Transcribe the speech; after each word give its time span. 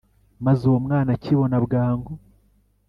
Maze 0.45 0.61
uwo 0.69 0.77
mwana 0.85 1.09
akibona 1.17 1.57
bwangu 1.65 2.11